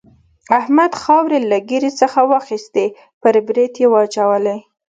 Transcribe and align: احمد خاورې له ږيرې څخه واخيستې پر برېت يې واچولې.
احمد 0.59 0.91
خاورې 1.01 1.39
له 1.51 1.57
ږيرې 1.69 1.91
څخه 2.01 2.19
واخيستې 2.31 2.85
پر 3.21 3.35
برېت 3.47 3.73
يې 3.81 3.87
واچولې. 3.93 4.57